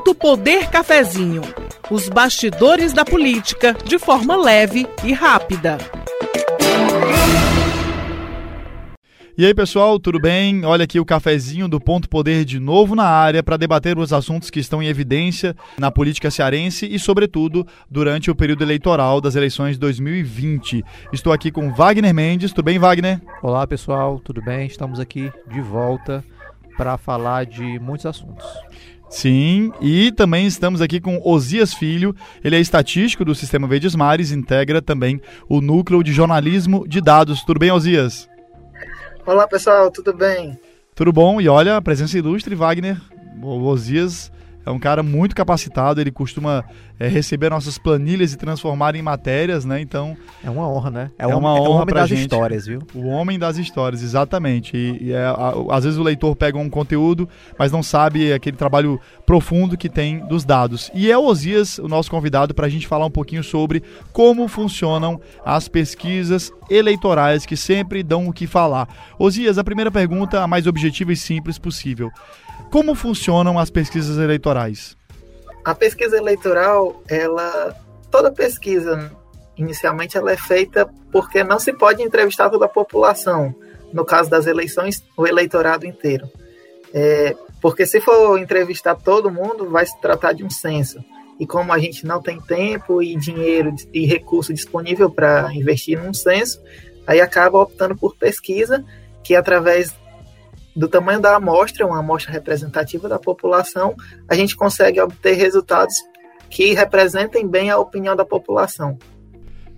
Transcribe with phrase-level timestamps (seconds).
[0.00, 1.42] Ponto Poder Cafezinho.
[1.90, 5.76] Os bastidores da política de forma leve e rápida.
[9.36, 10.64] E aí, pessoal, tudo bem?
[10.64, 14.48] Olha aqui o cafezinho do Ponto Poder de novo na área para debater os assuntos
[14.48, 19.74] que estão em evidência na política cearense e, sobretudo, durante o período eleitoral das eleições
[19.74, 20.82] de 2020.
[21.12, 22.52] Estou aqui com Wagner Mendes.
[22.52, 23.20] Tudo bem, Wagner?
[23.42, 24.66] Olá, pessoal, tudo bem?
[24.66, 26.24] Estamos aqui de volta
[26.74, 28.46] para falar de muitos assuntos.
[29.10, 32.14] Sim, e também estamos aqui com Osias Filho,
[32.44, 37.42] ele é estatístico do Sistema Verdes Mares, integra também o Núcleo de Jornalismo de Dados.
[37.42, 38.28] Tudo bem, Osias?
[39.26, 40.56] Olá pessoal, tudo bem?
[40.94, 41.40] Tudo bom?
[41.40, 43.00] E olha, a presença ilustre, Wagner.
[43.42, 44.30] O Osias
[44.64, 46.64] é um cara muito capacitado, ele costuma
[47.00, 49.80] é, receber nossas planilhas e transformar em matérias, né?
[49.80, 50.14] Então.
[50.44, 51.10] É uma honra, né?
[51.18, 51.64] É, é uma honra.
[51.64, 52.20] É o homem das gente.
[52.20, 52.82] histórias, viu?
[52.94, 54.76] O homem das histórias, exatamente.
[54.76, 57.26] E, e é, a, às vezes o leitor pega um conteúdo,
[57.58, 60.90] mas não sabe aquele trabalho profundo que tem dos dados.
[60.94, 64.46] E é o Osias, o nosso convidado, para a gente falar um pouquinho sobre como
[64.46, 68.86] funcionam as pesquisas eleitorais que sempre dão o que falar.
[69.18, 72.10] Osias, a primeira pergunta, a mais objetiva e simples possível.
[72.70, 74.99] Como funcionam as pesquisas eleitorais?
[75.64, 77.74] A pesquisa eleitoral, ela
[78.10, 79.10] toda pesquisa
[79.60, 83.54] inicialmente ela é feita porque não se pode entrevistar toda a população.
[83.92, 86.28] No caso das eleições, o eleitorado inteiro.
[86.94, 91.04] É, porque se for entrevistar todo mundo, vai se tratar de um censo.
[91.38, 96.14] E como a gente não tem tempo e dinheiro e recurso disponível para investir num
[96.14, 96.60] censo,
[97.06, 98.84] aí acaba optando por pesquisa,
[99.24, 99.94] que através
[100.74, 103.94] do tamanho da amostra, uma amostra representativa da população,
[104.28, 105.94] a gente consegue obter resultados
[106.48, 108.98] que representem bem a opinião da população.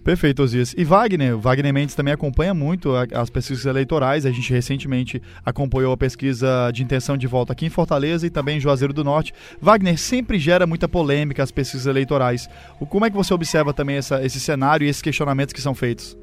[0.03, 0.75] Perfeito, Osias.
[0.77, 4.27] E Wagner, Wagner Mendes também acompanha muito as pesquisas eleitorais.
[4.27, 8.57] A gente recentemente acompanhou a pesquisa de intenção de volta aqui em Fortaleza e também
[8.57, 9.33] em Juazeiro do Norte.
[9.61, 12.49] Wagner, sempre gera muita polêmica as pesquisas eleitorais.
[12.91, 16.17] Como é que você observa também essa, esse cenário e esses questionamentos que são feitos?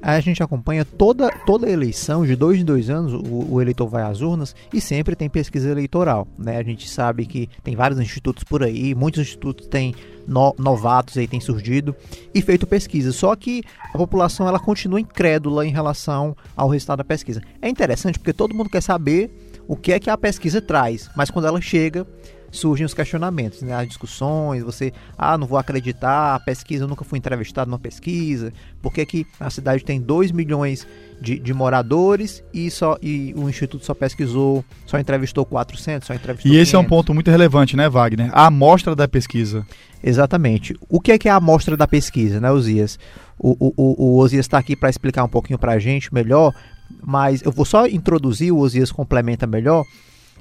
[0.00, 4.02] A gente acompanha toda, toda eleição, de dois em dois anos, o, o, eleitor vai
[4.02, 6.26] às urnas e sempre tem pesquisa eleitoral.
[6.38, 6.56] Né?
[6.56, 9.94] A gente sabe que tem vários institutos por aí, muitos institutos têm
[10.26, 11.94] no, novatos aí, têm surgido
[12.34, 13.12] e feito pesquisa.
[13.12, 17.42] Só que a população ela continua incrédula em relação ao resultado da pesquisa.
[17.60, 19.30] É interessante porque todo mundo quer saber
[19.66, 22.06] o que é que a pesquisa traz, mas quando ela chega,
[22.50, 23.74] surgem os questionamentos, né?
[23.74, 28.52] as discussões, você, ah, não vou acreditar, a pesquisa, eu nunca fui entrevistado numa pesquisa,
[28.80, 30.86] por que, que a cidade tem 2 milhões
[31.20, 36.50] de, de, moradores e, só, e o Instituto só pesquisou, só entrevistou 400, só entrevistou
[36.50, 36.74] E esse 500.
[36.74, 38.30] é um ponto muito relevante, né, Wagner?
[38.32, 39.66] A amostra da pesquisa.
[40.02, 40.76] Exatamente.
[40.88, 42.98] O que é que é a amostra da pesquisa, né, Osias?
[43.38, 46.54] O, o, o, o Osias está aqui para explicar um pouquinho para a gente melhor,
[47.02, 49.84] mas eu vou só introduzir, o Osias complementa melhor.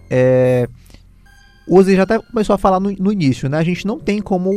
[0.09, 0.69] É,
[1.67, 3.57] o Osiris já até começou a falar no, no início, né?
[3.57, 4.51] A gente não tem como.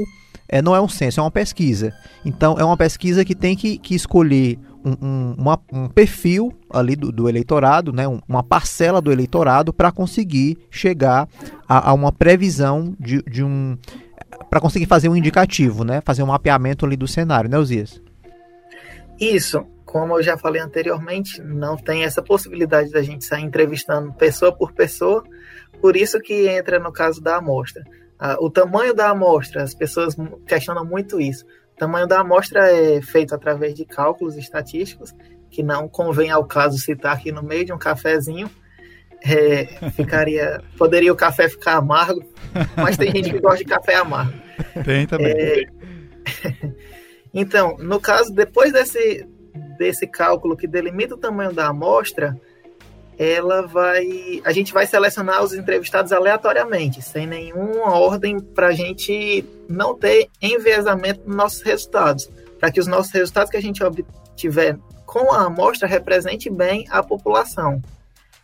[0.49, 1.93] É, não é um censo, é uma pesquisa.
[2.25, 6.97] Então, é uma pesquisa que tem que, que escolher um, um, uma, um perfil ali
[6.97, 8.09] do, do eleitorado, né?
[8.09, 11.29] Um, uma parcela do eleitorado para conseguir chegar
[11.69, 13.77] a, a, uma previsão de, de um.
[14.49, 16.01] para conseguir fazer um indicativo, né?
[16.05, 18.01] Fazer um mapeamento ali do cenário, né, Osias?
[19.21, 19.65] Isso.
[19.85, 24.73] Como eu já falei anteriormente, não tem essa possibilidade da gente sair entrevistando pessoa por
[24.73, 25.25] pessoa
[25.81, 27.83] por isso que entra no caso da amostra.
[28.39, 30.15] o tamanho da amostra, as pessoas
[30.47, 31.45] questionam muito isso.
[31.75, 35.15] O tamanho da amostra é feito através de cálculos estatísticos,
[35.51, 38.51] que não convém ao caso citar aqui no meio de um cafezinho.
[39.23, 42.23] É, ficaria, poderia o café ficar amargo,
[42.77, 44.33] mas tem gente que gosta de café amargo.
[44.85, 45.33] Tem também.
[45.33, 45.65] É,
[47.35, 49.27] então, no caso, depois desse,
[49.79, 52.35] desse cálculo que delimita o tamanho da amostra,
[53.21, 54.41] ela vai.
[54.47, 60.31] A gente vai selecionar os entrevistados aleatoriamente, sem nenhuma ordem, para a gente não ter
[60.41, 65.45] enviesamento nos nossos resultados, para que os nossos resultados que a gente obtiver com a
[65.45, 67.83] amostra represente bem a população.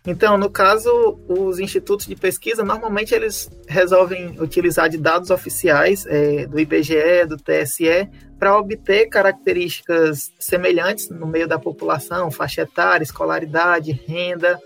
[0.07, 6.47] Então, no caso, os institutos de pesquisa, normalmente eles resolvem utilizar de dados oficiais é,
[6.47, 8.09] do IBGE, do TSE,
[8.39, 14.61] para obter características semelhantes no meio da população, faixa etária, escolaridade, renda,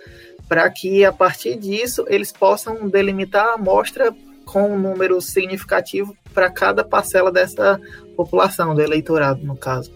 [0.46, 4.14] para que a partir disso eles possam delimitar a amostra
[4.44, 7.81] com um número significativo para cada parcela dessa
[8.14, 9.90] população, do eleitorado, no caso.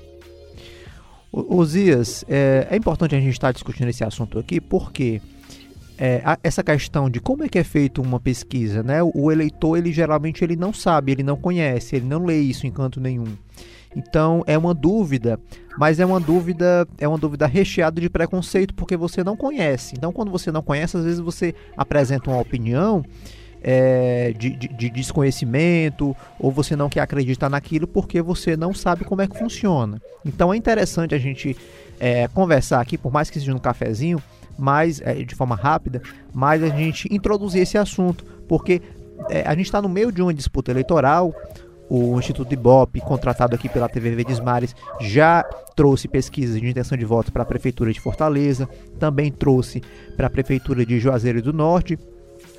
[1.33, 5.21] Osias, é, é importante a gente estar discutindo esse assunto aqui porque
[5.99, 9.01] é, essa questão de como é que é feita uma pesquisa, né?
[9.03, 12.71] O eleitor, ele geralmente ele não sabe, ele não conhece, ele não lê isso em
[12.71, 13.37] canto nenhum.
[13.97, 15.39] Então é uma dúvida,
[15.79, 19.95] mas é uma dúvida, é uma dúvida recheada de preconceito porque você não conhece.
[19.97, 23.05] Então quando você não conhece, às vezes você apresenta uma opinião
[23.63, 29.05] é, de, de, de, desconhecimento ou você não quer acreditar naquilo porque você não sabe
[29.05, 30.03] como é que funciona.
[30.25, 31.57] Então é interessante a gente
[31.99, 34.21] é, conversar aqui, por mais que seja um cafezinho,
[34.59, 36.03] mas é, de forma rápida,
[36.33, 38.81] mas a gente introduzir esse assunto, porque
[39.29, 41.35] é, a gente está no meio de uma disputa eleitoral.
[41.89, 45.43] O Instituto Ibope, contratado aqui pela TV Verdes Mares, já
[45.77, 48.69] trouxe pesquisas de intenção de voto para a Prefeitura de Fortaleza,
[48.99, 49.83] também trouxe
[50.17, 51.99] para a Prefeitura de Juazeiro do Norte,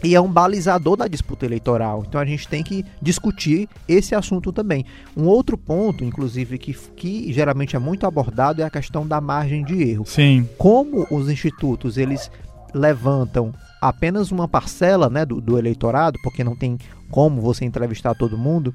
[0.04, 2.04] e é um balizador da disputa eleitoral.
[2.08, 4.86] Então a gente tem que discutir esse assunto também.
[5.16, 9.64] Um outro ponto, inclusive, que, que geralmente é muito abordado é a questão da margem
[9.64, 10.06] de erro.
[10.06, 10.48] Sim.
[10.58, 12.30] Como os institutos eles
[12.74, 16.78] levantam apenas uma parcela né, do, do eleitorado, porque não tem
[17.10, 18.74] como você entrevistar todo mundo,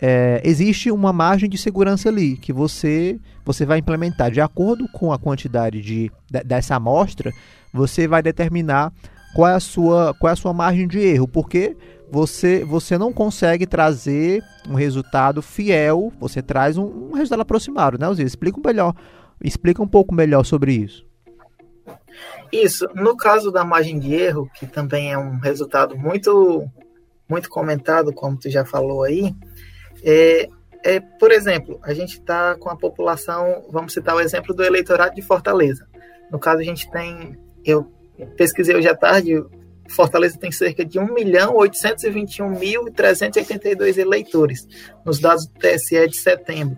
[0.00, 5.12] é, existe uma margem de segurança ali que você você vai implementar de acordo com
[5.12, 7.32] a quantidade de, de dessa amostra,
[7.72, 8.92] você vai determinar
[9.38, 11.76] qual é a sua, qual é a sua margem de erro, porque
[12.10, 18.08] você, você não consegue trazer um resultado fiel, você traz um, um resultado aproximado, né,
[18.08, 18.24] Ozzy?
[18.24, 18.96] Explica melhor,
[19.40, 21.06] explica um pouco melhor sobre isso.
[22.50, 26.68] Isso, no caso da margem de erro, que também é um resultado muito
[27.28, 29.32] muito comentado, como tu já falou aí,
[30.02, 30.48] é,
[30.84, 35.14] é por exemplo, a gente está com a população, vamos citar o exemplo do eleitorado
[35.14, 35.86] de Fortaleza.
[36.28, 39.42] No caso, a gente tem, eu pesquisei hoje à tarde,
[39.88, 44.66] Fortaleza tem cerca de 1 milhão 821 mil 382 eleitores,
[45.04, 46.76] nos dados do TSE de setembro.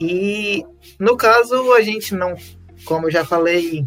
[0.00, 0.64] E,
[0.98, 2.34] no caso, a gente não,
[2.84, 3.86] como eu já falei,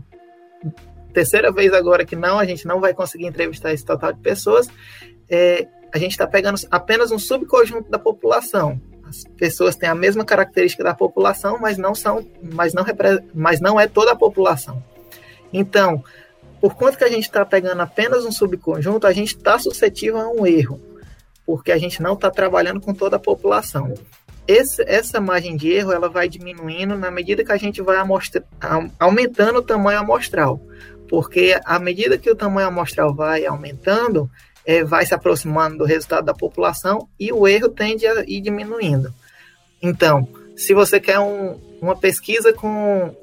[1.14, 4.68] terceira vez agora que não, a gente não vai conseguir entrevistar esse total de pessoas.
[5.30, 8.82] É, a gente está pegando apenas um subconjunto da população.
[9.08, 12.86] As pessoas têm a mesma característica da população, mas não são, mas não,
[13.34, 14.84] mas não é toda a população.
[15.52, 16.04] Então,
[16.62, 20.30] por conta que a gente está pegando apenas um subconjunto, a gente está suscetível a
[20.30, 20.80] um erro,
[21.44, 23.96] porque a gente não está trabalhando com toda a população.
[24.48, 28.46] Esse, essa margem de erro ela vai diminuindo na medida que a gente vai amostra,
[29.00, 30.62] aumentando o tamanho amostral,
[31.10, 34.30] porque à medida que o tamanho amostral vai aumentando,
[34.64, 39.12] é, vai se aproximando do resultado da população e o erro tende a ir diminuindo.
[39.82, 43.16] Então, se você quer um, uma pesquisa com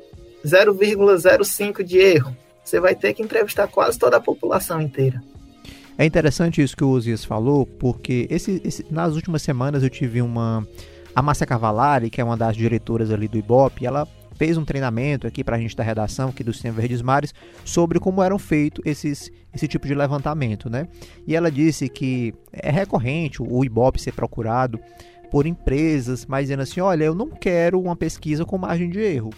[0.45, 2.37] 0,05 de erro,
[2.69, 5.23] você vai ter que entrevistar quase toda a população inteira.
[5.97, 10.23] É interessante isso que o Osias falou, porque esse, esse, nas últimas semanas eu tive
[10.23, 10.67] uma.
[11.15, 14.07] A Márcia Cavalari, que é uma das diretoras ali do Ibope, ela
[14.37, 17.35] fez um treinamento aqui para a gente da redação aqui do Sistema Verdes Mares
[17.65, 20.87] sobre como eram feitos esses, esse tipo de levantamento, né?
[21.27, 24.79] E ela disse que é recorrente o Ibope ser procurado
[25.29, 29.31] por empresas, mas dizendo assim, olha, eu não quero uma pesquisa com margem de erro.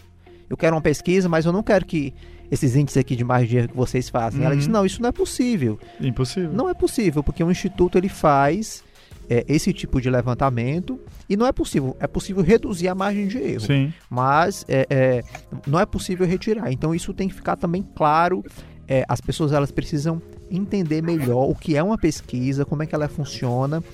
[0.51, 2.13] Eu quero uma pesquisa, mas eu não quero que
[2.51, 4.41] esses índices aqui de margem de erro que vocês fazem.
[4.41, 4.47] Uhum.
[4.47, 5.79] Ela disse, não, isso não é possível.
[6.01, 6.53] Impossível.
[6.53, 8.83] Não é possível, porque o Instituto ele faz
[9.29, 10.99] é, esse tipo de levantamento
[11.29, 11.97] e não é possível.
[12.01, 13.95] É possível reduzir a margem de erro, Sim.
[14.11, 15.23] mas é, é,
[15.67, 16.73] não é possível retirar.
[16.73, 18.45] Então isso tem que ficar também claro.
[18.89, 20.21] É, as pessoas elas precisam
[20.51, 23.85] entender melhor o que é uma pesquisa, como é que ela funciona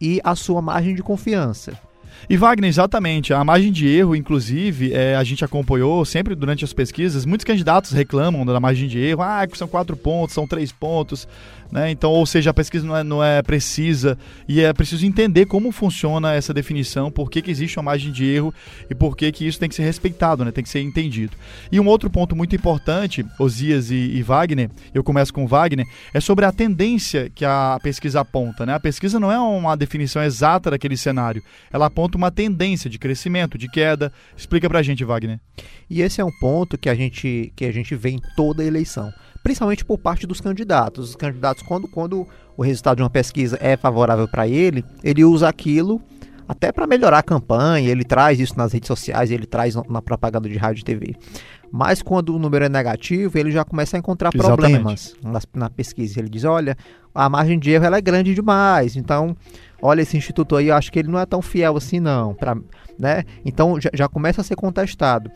[0.00, 1.76] e a sua margem de confiança.
[2.28, 3.32] E Wagner, exatamente.
[3.32, 7.26] A margem de erro, inclusive, é, a gente acompanhou sempre durante as pesquisas.
[7.26, 9.22] Muitos candidatos reclamam da margem de erro.
[9.22, 11.28] Ah, são quatro pontos, são três pontos.
[11.74, 11.90] Né?
[11.90, 14.16] Então, ou seja, a pesquisa não é, não é precisa
[14.48, 18.24] e é preciso entender como funciona essa definição, por que, que existe uma margem de
[18.24, 18.54] erro
[18.88, 20.52] e por que, que isso tem que ser respeitado, né?
[20.52, 21.36] tem que ser entendido.
[21.72, 26.20] E um outro ponto muito importante, Osias e, e Wagner, eu começo com Wagner, é
[26.20, 28.64] sobre a tendência que a pesquisa aponta.
[28.64, 28.74] Né?
[28.74, 31.42] A pesquisa não é uma definição exata daquele cenário,
[31.72, 34.12] ela aponta uma tendência de crescimento, de queda.
[34.36, 35.40] Explica pra gente, Wagner.
[35.88, 39.12] E esse é um ponto que a gente, que a gente vê em toda eleição
[39.44, 41.10] principalmente por parte dos candidatos.
[41.10, 45.46] Os candidatos, quando, quando o resultado de uma pesquisa é favorável para ele, ele usa
[45.46, 46.00] aquilo
[46.48, 50.48] até para melhorar a campanha, ele traz isso nas redes sociais, ele traz na propaganda
[50.48, 51.16] de rádio e TV.
[51.76, 54.56] Mas quando o número é negativo, ele já começa a encontrar Exatamente.
[54.60, 56.20] problemas na, na, pesquisa.
[56.20, 56.76] Ele diz: olha,
[57.12, 59.36] a margem de erro ela é grande demais, então,
[59.82, 62.32] olha, esse instituto aí, eu acho que ele não é tão fiel assim, não.
[62.32, 62.56] Pra,
[62.96, 63.24] né?
[63.44, 65.28] Então já, já começa a ser contestado.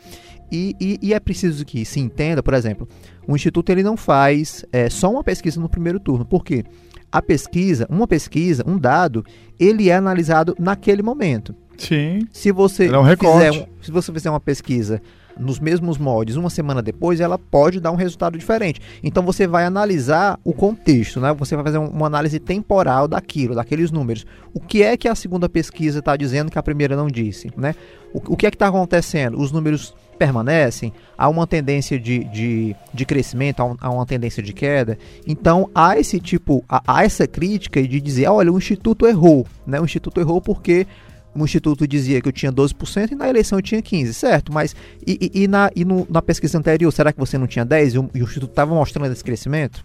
[0.48, 2.86] E, e, e, é preciso que se entenda, por exemplo,
[3.26, 6.24] o Instituto ele não faz é, só uma pesquisa no primeiro turno.
[6.24, 6.62] Por quê?
[7.10, 9.24] A pesquisa, uma pesquisa, um dado,
[9.58, 11.52] ele é analisado naquele momento.
[11.78, 12.26] Sim.
[12.32, 15.00] Se você, é um fizer, um, se você fizer uma pesquisa
[15.38, 18.80] nos mesmos moldes uma semana depois, ela pode dar um resultado diferente.
[19.02, 21.32] Então você vai analisar o contexto, né?
[21.34, 24.26] Você vai fazer uma análise temporal daquilo, daqueles números.
[24.52, 27.74] O que é que a segunda pesquisa está dizendo que a primeira não disse, né?
[28.12, 29.38] O, o que é que está acontecendo?
[29.40, 34.42] Os números permanecem, há uma tendência de, de, de crescimento, há, um, há uma tendência
[34.42, 34.98] de queda.
[35.24, 39.80] Então há esse tipo, há, há essa crítica de dizer, olha, o Instituto errou, né?
[39.80, 40.86] O Instituto errou porque
[41.34, 44.52] o Instituto dizia que eu tinha 12% e na eleição eu tinha 15%, certo?
[44.52, 44.74] Mas
[45.06, 47.94] e, e, e na, e no, na pesquisa anterior, será que você não tinha 10%
[47.94, 49.84] e o, e o Instituto estava mostrando esse crescimento?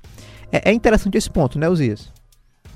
[0.51, 2.11] É, é interessante esse ponto, né, Uzias?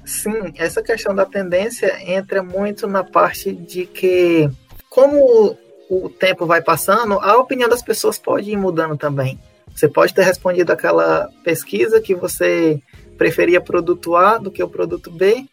[0.06, 4.50] Sim, essa questão da tendência entra muito na parte de que,
[4.90, 5.58] como
[5.90, 9.40] o tempo vai passando, a opinião das pessoas pode ir mudando também.
[9.76, 12.82] Você pode ter respondido aquela pesquisa que você
[13.18, 15.46] preferia produto A do que o produto B,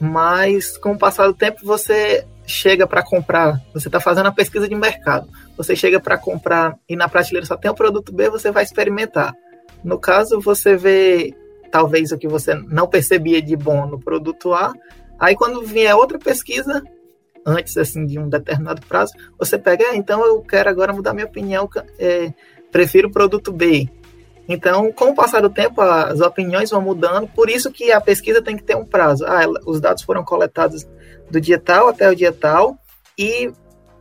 [0.00, 4.68] mas com o passar do tempo você chega para comprar, você está fazendo a pesquisa
[4.68, 8.50] de mercado, você chega para comprar e na prateleira só tem o produto B, você
[8.50, 9.34] vai experimentar.
[9.84, 11.34] No caso, você vê
[11.70, 14.72] talvez o que você não percebia de bom no produto A,
[15.18, 16.82] aí quando vier outra pesquisa,
[17.44, 21.26] antes assim de um determinado prazo, você pega, ah, então eu quero agora mudar minha
[21.26, 22.32] opinião, é,
[22.70, 23.88] prefiro o produto B.
[24.48, 28.40] Então, com o passar do tempo, as opiniões vão mudando, por isso que a pesquisa
[28.40, 29.26] tem que ter um prazo.
[29.26, 30.86] Ah, os dados foram coletados
[31.30, 32.78] do dia tal até o dia tal,
[33.16, 33.52] e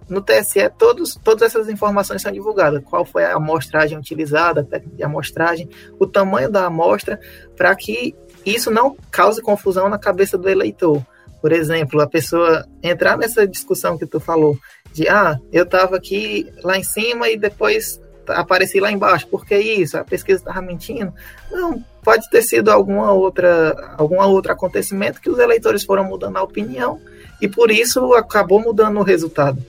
[0.10, 2.82] no TSE todos, todas essas informações são divulgadas.
[2.86, 7.20] Qual foi a amostragem utilizada, a técnica de amostragem, o tamanho da amostra,
[7.56, 11.06] para que isso não cause confusão na cabeça do eleitor.
[11.42, 14.58] Por exemplo, a pessoa entrar nessa discussão que tu falou,
[14.94, 19.58] de ah, eu estava aqui lá em cima e depois apareci lá embaixo, por que
[19.58, 19.98] isso?
[19.98, 21.14] A pesquisa estava mentindo?
[21.52, 26.44] Não, pode ter sido alguma outra, algum outro acontecimento que os eleitores foram mudando a
[26.44, 27.00] opinião
[27.42, 29.64] e por isso acabou mudando o resultado.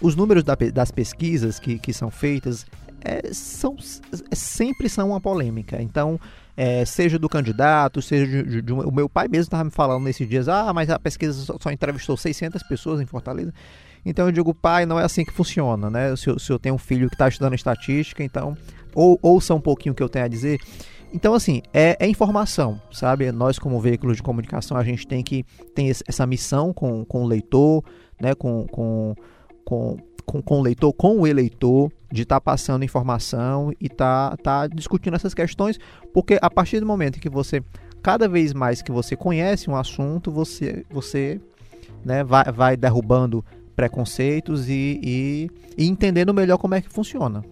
[0.00, 2.64] Os números da, das pesquisas que, que são feitas
[3.00, 3.76] é, são,
[4.30, 5.80] é, sempre são uma polêmica.
[5.80, 6.20] Então,
[6.56, 10.28] é, seja do candidato, seja de, de, o meu pai mesmo estava me falando nesses
[10.28, 13.52] dias, ah, mas a pesquisa só, só, entrevistou 600 pessoas em Fortaleza.
[14.08, 16.14] Então eu digo, pai, não é assim que funciona, né?
[16.16, 18.56] Se, eu, se eu tenho um filho que está estudando estatística, então
[18.94, 20.58] ou, ouça um pouquinho o que eu tenho a dizer.
[21.12, 23.32] Então, assim, é, é, informação, sabe?
[23.32, 25.42] Nós, como veículos de comunicação, a gente tem que
[25.74, 27.82] ter essa missão com, com o leitor,
[28.20, 28.34] né?
[28.34, 29.14] com, com
[29.68, 34.34] com, com, com o leitor, com o eleitor, de estar tá passando informação e tá,
[34.42, 35.78] tá discutindo essas questões,
[36.14, 37.62] porque a partir do momento que você,
[38.02, 41.38] cada vez mais que você conhece um assunto, você, você
[42.02, 43.44] né, vai, vai derrubando
[43.78, 47.44] preconceitos e, e, e entendendo melhor como é que funciona.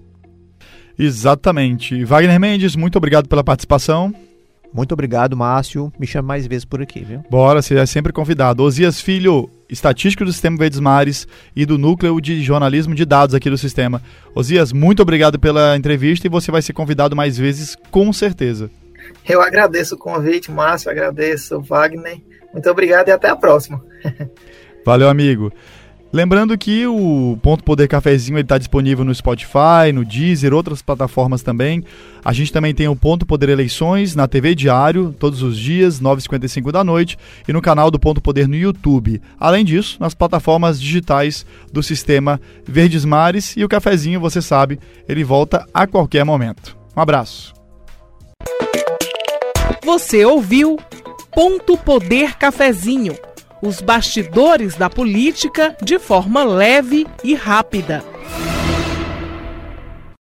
[0.98, 2.04] Exatamente.
[2.04, 4.12] Wagner Mendes, muito obrigado pela participação.
[4.74, 5.92] Muito obrigado, Márcio.
[6.00, 7.22] Me chame mais vezes por aqui, viu?
[7.30, 8.64] Bora, você é sempre convidado.
[8.64, 13.48] Osias Filho, estatístico do Sistema Verdes Mares e do Núcleo de Jornalismo de Dados aqui
[13.48, 14.02] do sistema.
[14.34, 18.68] Osias, muito obrigado pela entrevista e você vai ser convidado mais vezes, com certeza.
[19.24, 22.20] Eu agradeço o convite, Márcio, agradeço, Wagner.
[22.52, 23.80] Muito obrigado e até a próxima.
[24.84, 25.52] Valeu, amigo.
[26.12, 31.82] Lembrando que o Ponto Poder Cafezinho está disponível no Spotify, no Deezer, outras plataformas também.
[32.24, 36.70] A gente também tem o Ponto Poder Eleições na TV Diário, todos os dias, 9h55
[36.70, 39.20] da noite, e no canal do Ponto Poder no YouTube.
[39.38, 45.24] Além disso, nas plataformas digitais do sistema Verdes Mares e o cafezinho, você sabe, ele
[45.24, 46.76] volta a qualquer momento.
[46.96, 47.52] Um abraço.
[49.84, 50.78] Você ouviu
[51.32, 53.14] Ponto Poder Cafezinho
[53.60, 58.15] os bastidores da política de forma leve e rápida.